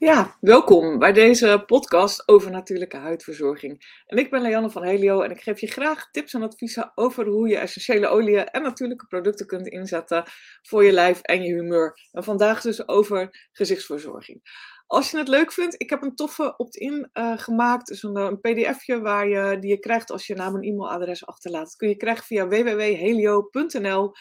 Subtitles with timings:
[0.00, 4.02] Ja, welkom bij deze podcast over natuurlijke huidverzorging.
[4.06, 7.26] En ik ben Leanne van Helio en ik geef je graag tips en adviezen over
[7.26, 10.24] hoe je essentiële oliën en natuurlijke producten kunt inzetten
[10.62, 12.08] voor je lijf en je humeur.
[12.12, 14.40] En vandaag dus over gezichtsverzorging.
[14.86, 17.86] Als je het leuk vindt, ik heb een toffe opt-in uh, gemaakt.
[17.86, 21.64] Dus een, een pdfje waar je, die je krijgt als je naam en e-mailadres achterlaat.
[21.64, 24.12] Dat kun je krijgen via www.helio.nl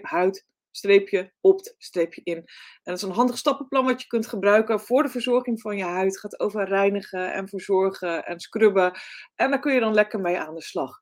[0.00, 2.36] huid streepje opt, streepje in.
[2.36, 2.46] En
[2.82, 6.12] dat is een handig stappenplan wat je kunt gebruiken voor de verzorging van je huid.
[6.12, 8.92] Het gaat over reinigen en verzorgen en scrubben.
[9.34, 10.98] En daar kun je dan lekker mee aan de slag.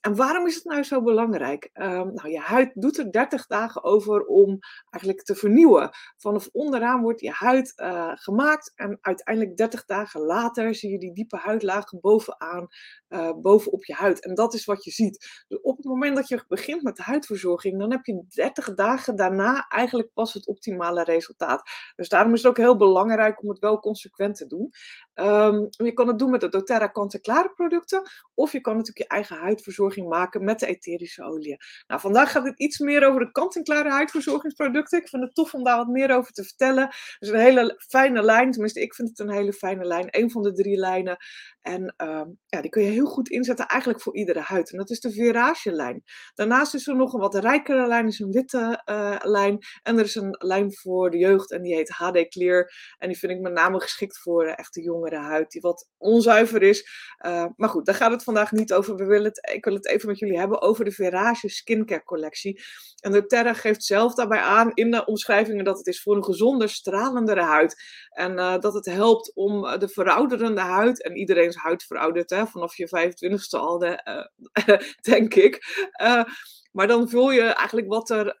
[0.00, 1.70] En waarom is het nou zo belangrijk?
[1.74, 4.58] Um, nou, je huid doet er 30 dagen over om
[4.90, 5.90] eigenlijk te vernieuwen.
[6.16, 11.12] Vanaf onderaan wordt je huid uh, gemaakt en uiteindelijk 30 dagen later zie je die
[11.12, 12.68] diepe huidlagen bovenaan,
[13.10, 14.24] uh, bovenop je huid.
[14.24, 15.44] En dat is wat je ziet.
[15.48, 19.16] Dus op het moment dat je begint met de huidverzorging, dan heb je 30 dagen
[19.16, 21.62] daarna eigenlijk pas het optimale resultaat.
[21.96, 24.70] Dus daarom is het ook heel belangrijk om het wel consequent te doen.
[25.14, 28.02] Um, je kan het doen met de doTERRA kant-en-klare producten,
[28.34, 31.56] of je kan natuurlijk je eigen huidverzorging maken met de etherische olie.
[31.86, 34.98] Nou, vandaag gaat het iets meer over de kant-en-klare huidverzorgingsproducten.
[34.98, 36.84] Ik vind het tof om daar wat meer over te vertellen.
[36.84, 40.06] Het is een hele fijne lijn, tenminste ik vind het een hele fijne lijn.
[40.10, 41.16] Een van de drie lijnen.
[41.60, 44.70] En uh, ja, die kun je heel goed inzetten eigenlijk voor iedere huid.
[44.70, 46.02] En dat is de Verage lijn.
[46.34, 49.58] Daarnaast is er nog een wat rijkere lijn, is een witte uh, lijn.
[49.82, 52.72] En er is een lijn voor de jeugd en die heet HD Clear.
[52.98, 55.88] En die vind ik met name geschikt voor uh, echt de jongere huid, die wat
[55.98, 56.88] onzuiver is.
[57.26, 58.96] Uh, maar goed, daar gaat het vandaag niet over.
[58.96, 62.62] We willen het, ik wil het even met jullie hebben over de Verage Skincare collectie.
[63.00, 66.24] En de Terra geeft zelf daarbij aan in de omschrijvingen dat het is voor een
[66.24, 67.82] gezonder, stralendere huid.
[68.10, 72.88] En dat het helpt om de verouderende huid, en iedereen's huid veroudert hè, vanaf je
[72.96, 74.26] 25ste al, de,
[74.66, 74.78] uh,
[75.14, 75.58] denk ik.
[76.02, 76.24] Uh,
[76.72, 78.34] maar dan vul je eigenlijk wat er,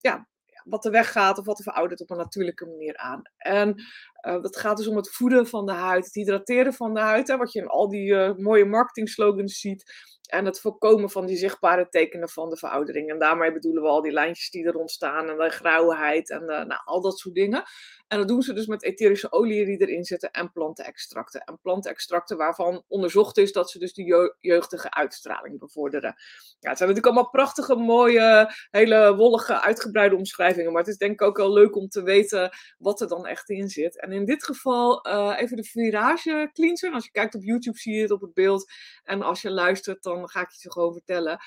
[0.00, 0.28] ja,
[0.64, 3.22] wat er weggaat of wat er veroudert op een natuurlijke manier aan.
[3.36, 3.82] En
[4.20, 7.36] dat gaat dus om het voeden van de huid, het hydrateren van de huid, hè,
[7.36, 9.92] wat je in al die mooie marketing slogans ziet.
[10.26, 13.10] En het voorkomen van die zichtbare tekenen van de veroudering.
[13.10, 16.80] En daarmee bedoelen we al die lijntjes die er ontstaan en de grauwheid en nou,
[16.84, 17.64] al dat soort dingen.
[18.08, 21.40] En dat doen ze dus met etherische oliën die erin zitten en plantenextracten.
[21.40, 26.14] En plantenextracten waarvan onderzocht is dat ze dus de jeugdige uitstraling bevorderen.
[26.58, 30.72] Ja, het zijn natuurlijk allemaal prachtige, mooie, hele wollige, uitgebreide omschrijvingen.
[30.72, 33.50] Maar het is denk ik ook wel leuk om te weten wat er dan echt
[33.50, 34.00] in zit.
[34.00, 36.92] En in dit geval uh, even de Virage Cleanser.
[36.92, 38.72] Als je kijkt op YouTube zie je het op het beeld.
[39.04, 41.38] En als je luistert, dan ga ik je het gewoon vertellen.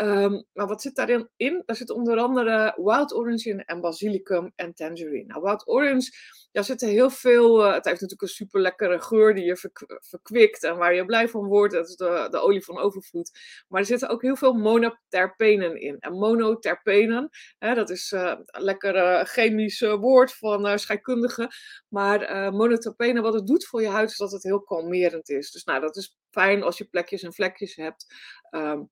[0.00, 1.62] Um, maar wat zit daarin in?
[1.66, 5.24] Daar zit onder andere wild orange in en basilicum en tangerine.
[5.26, 6.10] Nou, wild orange,
[6.52, 7.60] daar zit heel veel...
[7.60, 11.04] Uh, het heeft natuurlijk een super lekkere geur die je verk verkwikt en waar je
[11.04, 11.74] blij van wordt.
[11.74, 13.30] Dat is de, de olie van overvloed.
[13.68, 15.98] Maar er zitten ook heel veel monoterpenen in.
[15.98, 21.48] En monoterpenen, hè, dat is uh, een lekker uh, chemisch woord van uh, scheikundigen.
[21.88, 25.50] Maar monoterpenen, wat het doet voor je huid, is dat het heel kalmerend is.
[25.50, 28.06] Dus nou, dat is fijn als je plekjes en vlekjes hebt.
[28.50, 28.90] Um,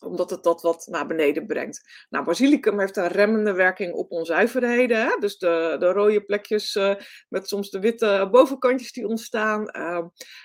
[0.00, 2.06] omdat het dat wat naar beneden brengt.
[2.08, 5.00] Nou, basilicum heeft een remmende werking op onzuiverheden.
[5.00, 5.16] Hè?
[5.20, 6.94] Dus de, de rode plekjes uh,
[7.28, 9.68] met soms de witte bovenkantjes die ontstaan.
[9.76, 9.96] Uh,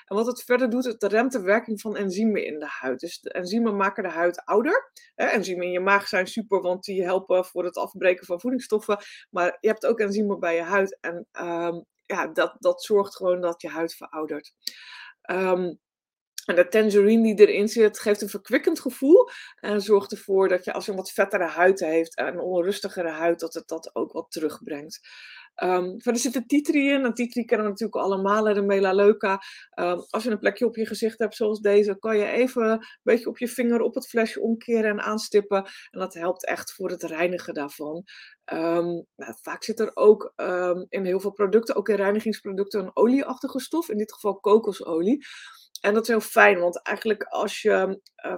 [0.05, 2.99] en wat het verder doet, het remt de werking van enzymen in de huid.
[2.99, 4.91] Dus de enzymen maken de huid ouder.
[5.15, 5.25] Hè?
[5.25, 8.97] Enzymen in je maag zijn super, want die helpen voor het afbreken van voedingsstoffen.
[9.29, 10.97] Maar je hebt ook enzymen bij je huid.
[11.01, 14.53] En um, ja, dat, dat zorgt gewoon dat je huid veroudert.
[15.31, 15.79] Um,
[16.45, 19.29] en de tangerine die erin zit, geeft een verkwikkend gevoel.
[19.59, 23.11] En zorgt ervoor dat je als je een wat vettere huid heeft en een onrustigere
[23.11, 24.99] huid, dat het dat ook wat terugbrengt.
[25.63, 27.05] Um, verder zit er titri in.
[27.05, 29.41] En titri kennen we natuurlijk allemaal, de melaleuca.
[29.79, 32.85] Um, als je een plekje op je gezicht hebt zoals deze, kan je even een
[33.03, 35.65] beetje op je vinger op het flesje omkeren en aanstippen.
[35.89, 38.03] En dat helpt echt voor het reinigen daarvan.
[38.53, 40.33] Um, nou, vaak zit er ook
[40.89, 43.89] in heel veel producten, ook in reinigingsproducten, een olieachtige stof.
[43.89, 45.25] In dit geval kokosolie.
[45.81, 48.33] En dat is heel fijn, want eigenlijk als je uh,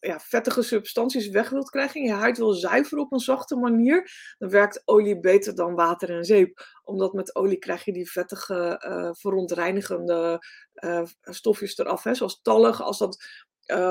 [0.00, 4.10] ja, vettige substanties weg wilt krijgen en je huid wil zuiveren op een zachte manier,
[4.38, 6.66] dan werkt olie beter dan water en zeep.
[6.84, 10.46] Omdat met olie krijg je die vettige, uh, verontreinigende
[11.22, 13.24] stofjes eraf, hè, zoals tallig, als dat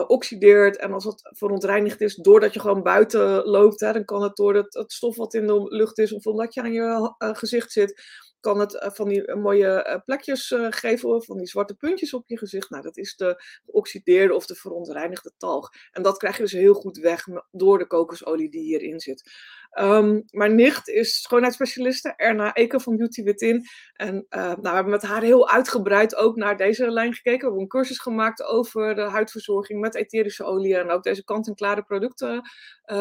[0.07, 4.35] oxideert en als het verontreinigd is doordat je gewoon buiten loopt, hè, dan kan het
[4.35, 7.71] door het, het, stof wat in de lucht is of omdat je aan je gezicht
[7.71, 8.01] zit,
[8.43, 12.69] kan het uh, van die mooie plekjes geven, van die zwarte puntjes op je gezicht.
[12.69, 15.69] Nou, dat is de geoxideerde of de verontreinigde talg.
[15.91, 19.31] En dat krijg je dus heel goed weg door de kokosolie die hierin zit.
[19.79, 23.65] Um, mijn nicht is schoonheidsspecialiste, Erna Eke van Beauty Within.
[23.93, 27.39] En nou, we hebben met haar heel uitgebreid ook naar deze lijn gekeken.
[27.39, 31.83] We hebben een cursus gemaakt over de huidverzorging met etherische olie en ook deze kant-en-klare
[31.83, 32.41] producten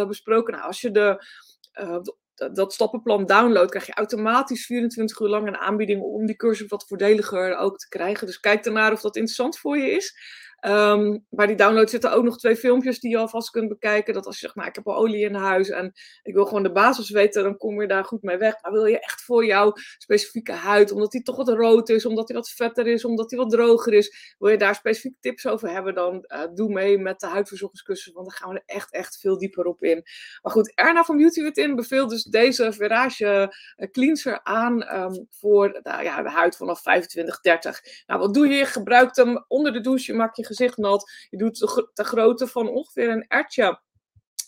[0.08, 0.52] besproken.
[0.52, 1.26] Nou, als je de,
[1.72, 6.68] de dat stappenplan downloadt, krijg je automatisch 24 uur lang een aanbieding om die cursus
[6.68, 8.26] wat voordeliger ook te krijgen.
[8.26, 10.14] Dus kijk ernaar of dat interessant voor je is.
[10.66, 14.14] Um, bij die download zitten ook nog twee filmpjes die je alvast kunt bekijken.
[14.14, 15.92] Dat als je zegt, nou, ik heb al olie in huis en
[16.22, 18.62] ik wil gewoon de basis weten, dan kom je daar goed mee weg.
[18.62, 22.26] Maar wil je echt voor jouw specifieke huid, omdat die toch wat rood is, omdat
[22.26, 25.70] die wat vetter is, omdat die wat droger is, wil je daar specifieke tips over
[25.70, 29.18] hebben, dan uh, doe mee met de huidverzorgingskussen, want dan gaan we er echt, echt
[29.20, 30.02] veel dieper op in.
[30.42, 35.80] Maar goed, Erna van Beauty Within beveelt dus deze Verage uh, cleanser aan um, voor
[35.82, 37.80] uh, ja, de huid vanaf 25, 30.
[38.06, 38.54] Nou, wat doe je?
[38.54, 40.44] Je gebruikt hem onder de douche, je maakt je
[41.30, 41.58] Je doet
[41.94, 43.80] de, grootte van ongeveer een ertje.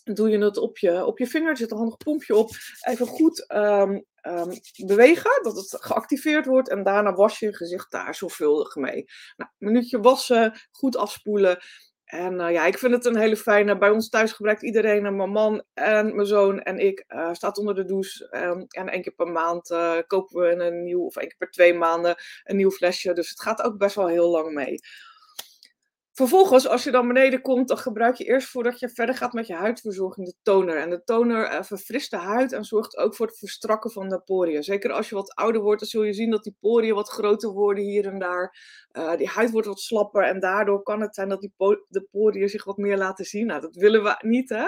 [0.04, 2.50] Doe je het op je, op je vinger, zit een handig pompje op.
[2.80, 4.50] Even goed um, um,
[4.86, 6.68] bewegen, dat het geactiveerd wordt.
[6.68, 9.04] En daarna was je gezicht daar zorgvuldig mee.
[9.36, 11.58] Nou, een minuutje wassen, goed afspoelen.
[12.04, 13.78] En uh, ja, ik vind het een hele fijne.
[13.78, 17.74] Bij ons thuis gebruikt iedereen, mijn man en mijn zoon en ik, uh, staat onder
[17.74, 18.36] de douche.
[18.36, 19.68] Um, en één keer per maand
[20.06, 23.12] kopen we een nieuw, of één keer per twee maanden, een nieuw flesje.
[23.12, 24.78] Dus het gaat ook best wel heel lang mee.
[26.16, 29.46] Vervolgens, als je dan beneden komt, dan gebruik je eerst voordat je verder gaat met
[29.46, 30.76] je huidverzorging de toner.
[30.76, 34.20] En de toner uh, verfrist de huid en zorgt ook voor het verstrakken van de
[34.20, 34.62] poriën.
[34.62, 37.50] Zeker als je wat ouder wordt, dan zul je zien dat die poriën wat groter
[37.50, 38.56] worden hier en daar.
[38.92, 41.52] Uh, die huid wordt wat slapper en daardoor kan het zijn dat die
[41.88, 43.46] de poriën zich wat meer laten zien.
[43.46, 44.66] Nou, dat willen we niet, hè.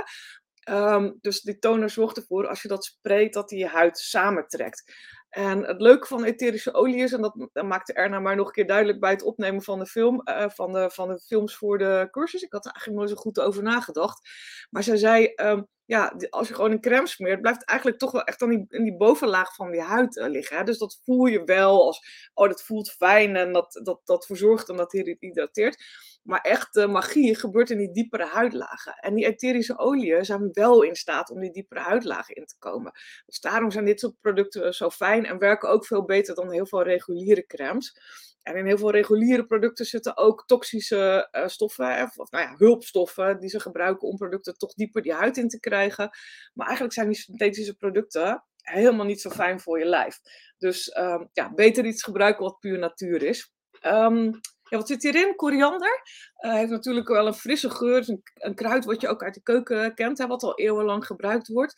[0.71, 4.93] Um, dus die toner zorgt ervoor, als je dat spreekt, dat die je huid samentrekt.
[5.37, 8.67] En het leuke van etherische olie is, en dat, maakte Erna maar nog een keer
[8.67, 12.09] duidelijk bij het opnemen van de film, uh, van, de, van de films voor de
[12.11, 12.43] cursus.
[12.43, 14.29] Ik had er eigenlijk nooit zo goed over nagedacht.
[14.71, 18.13] Maar zij zei, um, ja, als je gewoon een crème smeert, blijft het eigenlijk toch
[18.13, 20.65] wel echt aan die, in die bovenlaag van die huid uh, liggen.
[20.65, 24.69] Dus dat voel je wel als, oh, dat voelt fijn en dat, dat, dat verzorgt
[24.69, 25.85] en dat hydrateert.
[26.27, 28.95] Maar echt de magie gebeurt in die diepere huidlagen.
[28.95, 32.93] En die etherische oliën zijn wel in staat om die diepere huidlagen in te komen.
[33.27, 36.67] Dus daarom zijn dit soort producten zo fijn en werken ook veel beter dan heel
[36.67, 38.01] veel reguliere crèmes.
[38.43, 43.41] En in heel veel reguliere producten zitten ook toxische uh, stoffen, of nou ja, hulpstoffen,
[43.41, 46.11] die ze gebruiken om producten toch dieper die huid in te krijgen.
[46.55, 50.21] Maar eigenlijk zijn die synthetische producten helemaal niet zo fijn voor je lijf.
[50.59, 53.53] Dus um, ja, beter iets gebruiken wat puur natuur is.
[53.83, 55.37] Um, ja, wat zit hierin?
[55.37, 56.03] Koriander.
[56.41, 58.21] Uh, heeft natuurlijk wel een frisse geur.
[58.35, 61.75] Een, kruid wat je ook uit de keuken kent, hè, wat al eeuwenlang gebruikt wordt.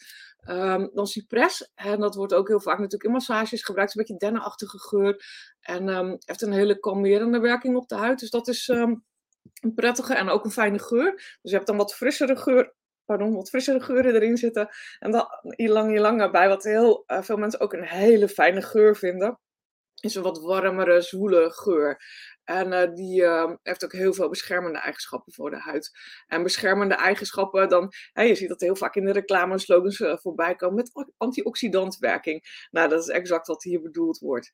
[0.49, 1.73] Um, dan cypress.
[1.75, 3.95] En dat wordt ook heel vaak natuurlijk in massages gebruikt.
[3.95, 5.25] Een beetje dennenachtige geur.
[5.61, 8.19] En um, heeft een hele kalmerende werking op de huid.
[8.19, 9.05] Dus dat is um,
[9.61, 11.13] een prettige en ook een fijne geur.
[11.15, 12.77] Dus je hebt dan wat frissere geur
[13.09, 14.69] pardon, wat frissere geuren erin zitten.
[14.99, 15.27] En dan
[15.57, 19.39] lang ilang bij, wat heel uh, veel mensen ook een hele fijne geur vinden.
[20.01, 22.01] Is een wat warmere, zwoele geur.
[22.49, 25.91] En uh, die uh, heeft ook heel veel beschermende eigenschappen voor de huid.
[26.27, 30.17] En beschermende eigenschappen, dan, hè, je ziet dat heel vaak in de reclame slogans uh,
[30.17, 32.67] voorbij komen met antioxidantwerking.
[32.71, 34.51] Nou, dat is exact wat hier bedoeld wordt.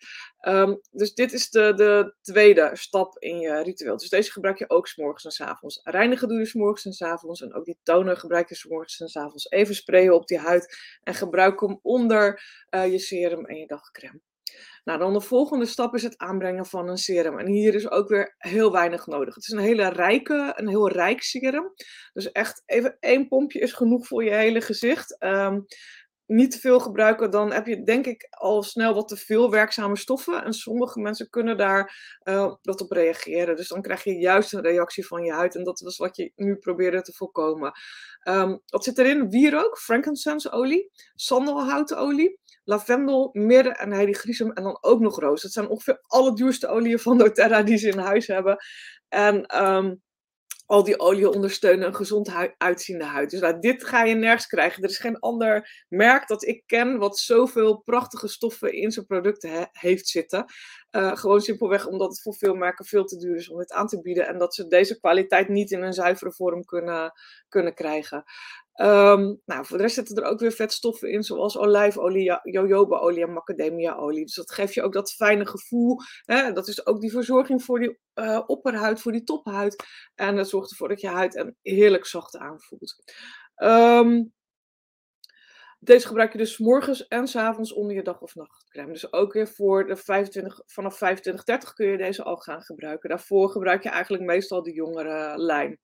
[0.48, 3.96] Um, dus dit is de, de tweede stap in je ritueel.
[3.96, 5.80] Dus deze gebruik je ook s'morgens en s avonds.
[5.84, 7.40] Reinigen doe je s'morgens en s avonds.
[7.42, 9.50] En ook die toner gebruik je s'morgens en s avonds.
[9.50, 10.76] Even sprayen op die huid.
[11.02, 14.20] En gebruik hem onder je serum en je dagcreme.
[14.84, 17.38] Nou, dan de volgende stap is het aanbrengen van een serum.
[17.38, 19.34] En hier is ook weer heel weinig nodig.
[19.34, 21.72] Het is een hele rijke, een heel rijk serum.
[22.12, 25.16] Dus echt even één pompje is genoeg voor je hele gezicht.
[25.22, 25.66] Um,
[26.26, 29.96] niet te veel gebruiken, dan heb je denk ik al snel wat te veel werkzame
[29.96, 30.44] stoffen.
[30.44, 33.56] En sommige mensen kunnen daar uh, wat op reageren.
[33.56, 35.54] Dus dan krijg je juist een reactie van je huid.
[35.54, 37.72] En dat is wat je nu probeerde te voorkomen.
[38.28, 39.30] Um, wat zit erin?
[39.30, 45.42] Wierook, frankincense olie, sandelhoutolie, lavendel, mirre en heligrisum en dan ook nog roos.
[45.42, 48.56] Dat zijn ongeveer alle duurste oliën van doTERRA die ze in huis hebben.
[49.08, 50.02] En um,
[50.66, 53.30] al die oliën ondersteunen een gezond uitziende huid.
[53.30, 54.82] Dus dit ga je nergens krijgen.
[54.82, 59.50] Er is geen ander merk dat ik ken wat zoveel prachtige stoffen in zijn producten
[59.50, 60.44] he heeft zitten.
[60.90, 63.86] Uh, gewoon simpelweg omdat het voor veel merken veel te duur is om dit aan
[63.86, 64.26] te bieden.
[64.26, 67.12] En dat ze deze kwaliteit niet in een zuivere vorm kunnen,
[67.48, 68.24] kunnen krijgen.
[68.80, 73.32] Um, nou, voor de rest zitten er ook weer vetstoffen in, zoals olijfolie, jojobaolie en
[73.32, 74.24] macadamiaolie.
[74.24, 75.96] Dus dat geeft je ook dat fijne gevoel.
[76.24, 76.52] Hè?
[76.52, 79.84] Dat is ook die verzorging voor die uh, opperhuid, voor die tophuid.
[80.14, 83.04] En dat zorgt ervoor dat je huid er heerlijk zacht aanvoelt.
[83.56, 84.32] Um,
[85.84, 88.92] deze gebruik je dus morgens en s avonds onder je dag- of nachtcreme.
[88.92, 93.08] Dus ook weer voor de 25, vanaf 25, 30 kun je deze al gaan gebruiken.
[93.08, 95.78] Daarvoor gebruik je eigenlijk meestal de jongere lijn.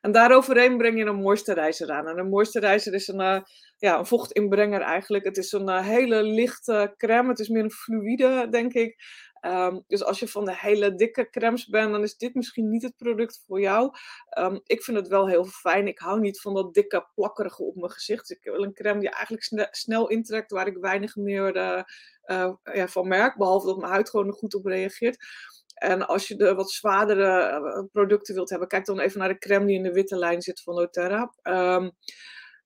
[0.00, 2.08] En daaroverheen breng je een moisturizer aan.
[2.08, 3.40] En een moisturizer is een, uh,
[3.78, 5.24] ja, een vochtinbrenger eigenlijk.
[5.24, 7.28] Het is een uh, hele lichte crème.
[7.28, 8.96] Het is meer een fluïde, denk ik.
[9.42, 12.82] Ehm, dus als je van de hele dikke crèmes bent, dan is dit misschien niet
[12.82, 13.90] het product voor jou.
[14.28, 15.86] Ehm, ik vind het wel heel fijn.
[15.86, 18.30] Ik hou niet van dat dikke plakkerige op mijn gezicht.
[18.30, 21.82] Ik wil een crème die eigenlijk snel intrekt, waar ik weinig meer uh,
[22.62, 23.36] ja, van merk.
[23.36, 25.16] Behalve dat mijn huid gewoon er goed op reageert.
[25.74, 29.66] En als je de wat zwaardere producten wilt hebben, kijk dan even naar de crème
[29.66, 31.34] die in de witte lijn zit van doTERRA.
[31.42, 31.90] Um,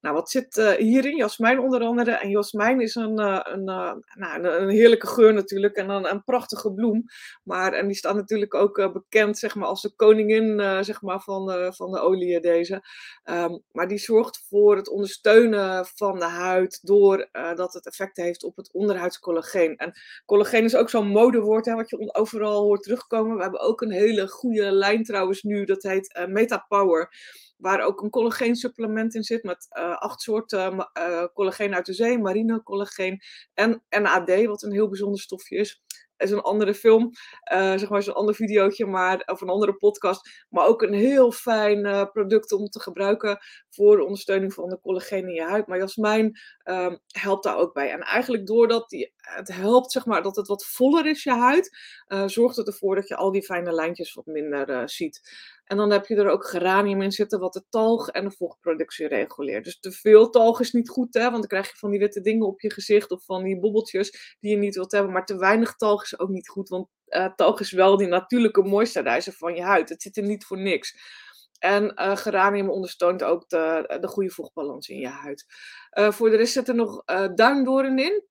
[0.06, 1.16] nou, wat zit uh, hierin?
[1.16, 2.10] Jasmijn onder andere.
[2.10, 6.24] En jasmijn is een, uh, een, uh, nou, een, heerlijke geur natuurlijk en een, een
[6.24, 7.04] prachtige bloem.
[7.42, 11.74] Maar, en die staat natuurlijk ook bekend zeg maar, als de koningin zeg maar, van,
[11.74, 12.82] van de olie deze.
[13.24, 18.44] Um, maar die zorgt voor het ondersteunen van de huid door dat het effect heeft
[18.44, 19.76] op het onderhuidscollageen.
[19.76, 19.92] En
[20.26, 23.36] collageen is ook zo'n modewoord hè, wat je overal hoort terugkomen.
[23.36, 27.10] We hebben ook een hele goede lijn trouwens nu, dat heet Metapower
[27.56, 32.18] waar ook een collageensupplement in zit met uh, acht soorten uh, collageen uit de zee,
[32.18, 33.20] marine collageen
[33.54, 35.84] en NAD, wat een heel bijzonder stofje is
[36.16, 37.10] is een andere film,
[37.52, 40.46] uh, zeg maar zo'n ander videootje, maar, of een andere podcast.
[40.48, 43.38] Maar ook een heel fijn product om te gebruiken
[43.70, 45.66] voor de ondersteuning van de collageen in je huid.
[45.66, 47.90] Maar jasmijn um, helpt daar ook bij.
[47.90, 51.78] En eigenlijk doordat die, het helpt, zeg maar, dat het wat voller is, je huid,
[52.08, 55.20] uh, zorgt het ervoor dat je al die fijne lijntjes wat minder ziet.
[55.64, 59.06] En dan heb je er ook geranium in zitten, wat de talg en de vochtproductie
[59.06, 59.64] reguleert.
[59.64, 62.20] Dus te veel talg is niet goed, hè, want dan krijg je van die witte
[62.20, 65.12] dingen op je gezicht of van die bobbeltjes die je niet wilt hebben.
[65.12, 68.62] Maar te weinig talg is ook niet goed, want uh, talg is wel die natuurlijke
[68.62, 69.88] moisturizer van je huid.
[69.88, 71.14] Het zit er niet voor niks.
[71.58, 75.46] En uh, geranium ondersteunt ook de, de goede vochtbalans in je huid.
[75.90, 78.24] Voor de rest zit er nog uh, in.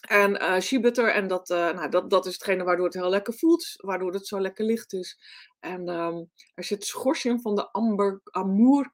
[0.00, 3.08] En uh, shea butter, en dat, uh, nou, dat, dat is hetgene waardoor het heel
[3.08, 5.18] lekker voelt, waardoor het zo lekker licht is.
[5.60, 8.20] En um, er zit schors in van de amber,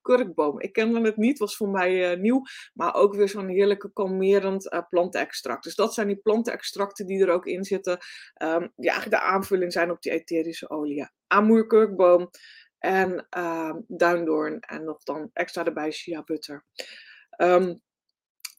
[0.03, 0.61] kurkboom.
[0.61, 2.43] Ik kende het niet, was voor mij uh, nieuw,
[2.75, 5.65] maar ook weer zo'n heerlijke kalmerend uh, plantenextract.
[5.65, 7.99] Dus dat zijn die plantenextracten die er ook in zitten,
[8.43, 11.09] um, die eigenlijk de aanvulling zijn op die etherische olie.
[11.27, 12.31] Amour kurkboom
[12.79, 16.65] en uh, duindoorn en nog dan extra erbij shea butter.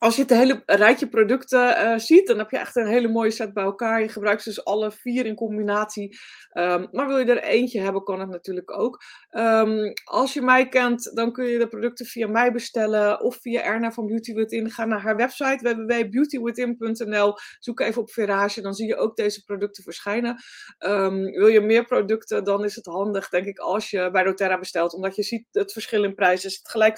[0.05, 3.31] Als je het hele rijtje producten uh, ziet, dan heb je echt een hele mooie
[3.31, 4.01] set bij elkaar.
[4.01, 6.17] Je gebruikt dus alle vier in combinatie.
[6.53, 9.03] Um, maar wil je er eentje hebben, kan het natuurlijk ook.
[9.31, 13.61] Um, als je mij kent, dan kun je de producten via mij bestellen of via
[13.61, 14.71] Erna van Beauty Within.
[14.71, 17.33] Ga naar haar website www.beautywithin.nl.
[17.59, 20.35] Zoek even op Verage, dan zie je ook deze producten verschijnen.
[20.79, 24.59] Um, wil je meer producten, dan is het handig, denk ik, als je bij doTERRA
[24.59, 24.93] bestelt.
[24.93, 26.43] Omdat je ziet het verschil in prijs.
[26.43, 26.97] Er gelijk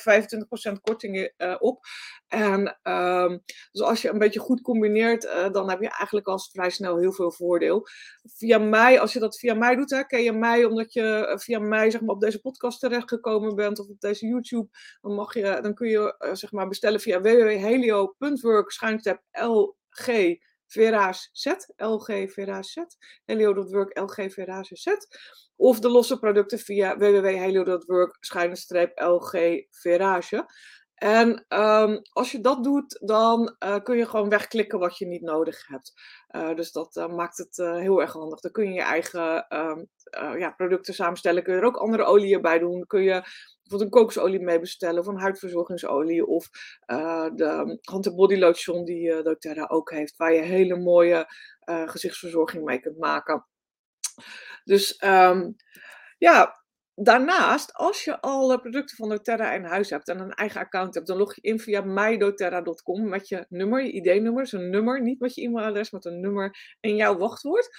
[0.70, 1.86] 25% korting uh, op.
[2.28, 6.40] En um, dus als je een beetje goed combineert, uh, dan heb je eigenlijk al
[6.40, 7.88] vrij snel heel veel voordeel.
[8.24, 11.38] Via mij, als je dat via mij doet, hè, ken je mij omdat je eh,
[11.38, 14.68] via mij zeg maar, op deze podcast terechtgekomen bent of op deze YouTube,
[15.02, 18.72] dan, mag je, dan kun je uh, zeg maar bestellen via www.helio.work
[19.32, 22.76] LG Verage Z, LG Verage Z,
[23.26, 24.88] helio.work LG Verage Z.
[25.56, 28.18] Of de losse producten via www.helio.work
[28.96, 30.46] LG Verage.
[30.98, 35.22] En um, als je dat doet, dan uh, kun je gewoon wegklikken wat je niet
[35.22, 35.94] nodig hebt.
[36.36, 38.39] Uh, dus dat uh, maakt het heel erg handig.
[38.39, 39.88] Dan kun je je eigen um,
[40.39, 41.44] ja, producten samenstellen.
[41.44, 42.88] Kun je er ook andere oliën bij doen.
[42.88, 43.22] Kun je
[43.62, 45.00] bijvoorbeeld een kokosolie mee bestellen.
[45.00, 46.25] Of een huidverzorgingsolie.
[46.25, 46.50] Of
[47.36, 50.18] de hand- body lotion die doTERRA ook heeft.
[50.18, 51.25] Waar je hele mooie
[51.66, 53.46] gezichtsverzorging mee kunt maken.
[54.63, 55.56] Dus um,
[56.18, 56.66] ja,
[57.00, 61.08] Daarnaast, als je al producten van doTERRA in huis hebt en een eigen account hebt,
[61.08, 65.36] dan log je in via mydoterra.com met je nummer, je ID-nummer, een nummer, niet met
[65.36, 67.70] je e-mailadres, met een nummer en jouw wachtwoord.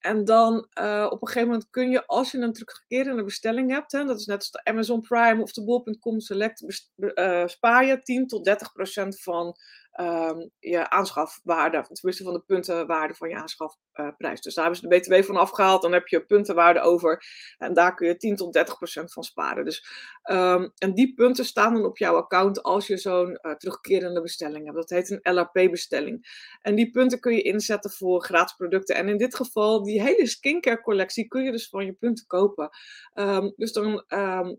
[0.00, 3.92] En dan uh, op een gegeven moment kun je, als je een terugkerende bestelling hebt,
[3.92, 8.02] hè, dat is net als de Amazon Prime of de bol.com Select, uh, spaar je
[8.02, 9.56] 10 tot 30 procent van
[9.96, 14.40] um, je aanschafwaarde, tenminste van de puntenwaarde van je aanschafprijs.
[14.40, 17.24] dus daar hebben ze de BTW van afgehaald, dan heb je puntenwaarde over
[17.58, 19.64] en daar kun je 10 tot 30 procent van sparen.
[19.64, 19.86] Dus,
[20.30, 24.64] um, en die punten staan dan op jouw account als je zo'n uh, terugkerende bestelling
[24.64, 24.76] hebt.
[24.76, 26.48] Dat heet een LRP-bestelling.
[26.60, 28.96] En die punten kun je inzetten voor gratis producten.
[28.96, 32.70] En in dit geval, die hele skincare collectie kun je dus van je punten kopen.
[33.14, 34.04] Um, dus dan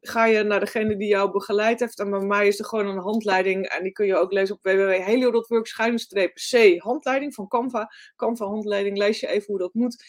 [0.02, 2.00] ga je naar degene die jou begeleid heeft.
[2.00, 4.64] En bij mij is er gewoon een handleiding en die kun je ook lezen op
[4.64, 4.90] www
[5.22, 7.88] helio.work schuinstreep C handleiding van Canva.
[8.16, 10.04] Canva handleiding, lees je even hoe dat moet.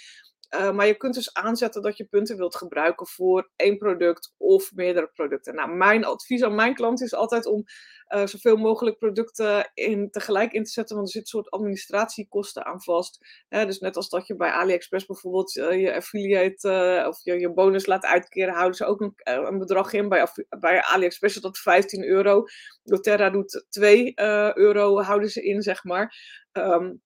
[0.54, 4.72] Uh, maar je kunt dus aanzetten dat je punten wilt gebruiken voor één product of
[4.74, 5.54] meerdere producten.
[5.54, 7.64] Nou, mijn advies aan mijn klant is altijd om
[8.08, 12.64] uh, zoveel mogelijk producten in, tegelijk in te zetten, want er zit een soort administratiekosten
[12.64, 13.18] aan vast.
[13.48, 17.86] dus net als dat je bij AliExpress bijvoorbeeld uh, je affiliate of je, je bonus
[17.86, 20.08] laat uitkeren, houden ze ook een, een bedrag in.
[20.08, 20.26] Bij,
[20.60, 22.44] bij AliExpress is dat 15 euro.
[22.82, 24.12] doTERRA doet 2
[24.54, 26.14] euro, houden ze in, zeg maar.
[26.52, 27.02] Um,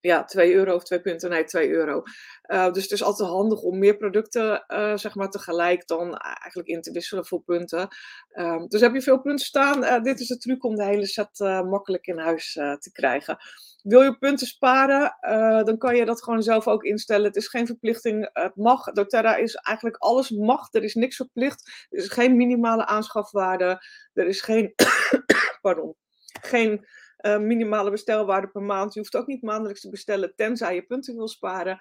[0.00, 2.02] ja, 2 euro of 2 punten, nee, 2 euro.
[2.46, 6.68] Uh, dus het is altijd handig om meer producten, uh, zeg maar, tegelijk dan eigenlijk
[6.68, 7.88] in te wisselen voor punten.
[8.32, 11.06] Uh, dus heb je veel punten staan, uh, dit is de truc om de hele
[11.06, 13.36] set makkelijk in huis te krijgen.
[13.82, 15.16] Wil je punten sparen,
[15.64, 17.26] dan kan je dat gewoon zelf ook instellen.
[17.26, 18.84] Het is geen verplichting, het mag.
[18.84, 21.86] doTERRA is eigenlijk alles mag, er is niks verplicht.
[21.90, 23.82] Er is geen minimale aanschafwaarde,
[24.12, 24.74] er is geen,
[25.60, 25.94] pardon,
[26.40, 26.86] geen
[27.26, 28.94] uh, minimale bestelwaarde per maand.
[28.94, 31.78] Je hoeft ook niet maandelijks te bestellen, tenzij je punten wil sparen.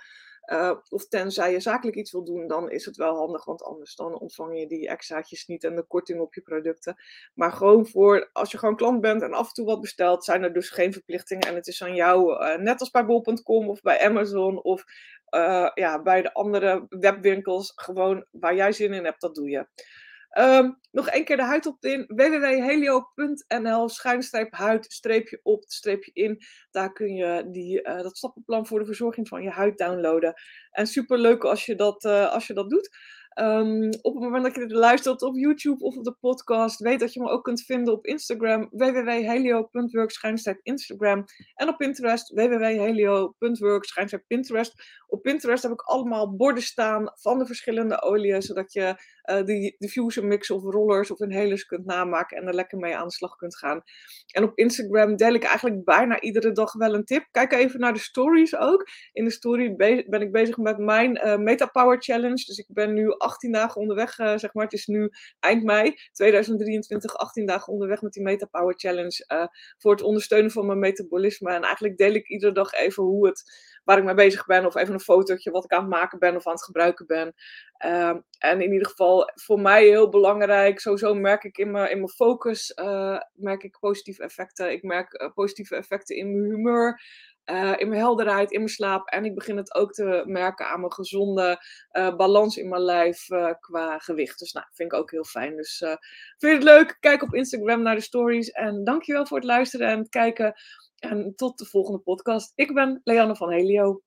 [0.52, 3.96] Uh, of tenzij je zakelijk iets wil doen, dan is het wel handig, want anders
[3.96, 6.96] dan ontvang je die extraatjes niet en de korting op je producten.
[7.34, 10.44] Maar gewoon voor, als je gewoon klant bent en af en toe wat bestelt, zijn
[10.44, 11.48] er dus geen verplichtingen.
[11.48, 14.84] En het is aan jou, uh, net als bij bol.com of bij Amazon of
[15.74, 19.68] ja, bij de andere webwinkels, gewoon waar jij zin in hebt, dat doe je.
[20.40, 26.42] Um, nog één keer de huid op in www.helio.nl schuinstreep huid streepje op streepje in.
[26.72, 30.34] Daar kun je die, uh, dat stappenplan voor de verzorging van je huid downloaden.
[30.72, 32.90] En super leuk als je dat, uh, als je dat doet.
[33.40, 37.00] Um, op het moment dat je dit luistert op YouTube of op de podcast, weet
[37.00, 41.26] dat je me ook kunt vinden op Instagram, www.helio.work, Instagram.
[41.56, 44.74] En op Pinterest, www.helio.work, Pinterest.
[45.08, 48.96] Op Pinterest heb ik allemaal borden staan van de verschillende oliën, zodat je
[49.32, 53.08] uh, die diffuser mix of rollers of inhalers kunt namaken en er lekker mee aan
[53.08, 53.82] de slag kunt gaan.
[54.32, 57.28] En op Instagram deel ik eigenlijk bijna iedere dag wel een tip.
[57.32, 58.88] Kijk even naar de stories ook.
[59.12, 62.46] In de story ben ik bezig met mijn uh, Meta Power Challenge.
[62.46, 64.64] Dus ik ben nu 18 dagen onderweg, uh, zeg maar.
[64.64, 69.50] Het is nu eind mei 2023, 18 dagen onderweg met die Meta Power Challenge.
[69.78, 71.54] Voor het ondersteunen van mijn metabolisme.
[71.54, 73.44] En eigenlijk deel ik iedere dag even hoe het
[73.88, 74.66] waar ik mee bezig ben.
[74.66, 77.34] Of even een fotootje wat ik aan het maken ben of aan het gebruiken ben.
[77.86, 80.80] Uh, en in ieder geval voor mij heel belangrijk.
[80.80, 84.72] Sowieso merk ik in mijn, in mijn focus uh, merk ik positieve effecten.
[84.72, 87.02] Ik merk uh, positieve effecten in mijn humeur.
[87.46, 89.08] Uh, in mijn helderheid, in mijn slaap.
[89.08, 93.28] En ik begin het ook te merken aan mijn gezonde balans in mijn lijf
[93.60, 94.40] qua gewicht.
[94.40, 95.56] Dus nou, vind ik ook heel fijn.
[95.56, 96.00] Dus vind
[96.40, 96.98] je het leuk?
[97.00, 98.50] Kijk op Instagram naar de stories.
[98.50, 100.56] En dankjewel voor het luisteren en het kijken.
[100.98, 102.52] En tot de volgende podcast.
[102.56, 104.02] Ik ben Leanne van Helio.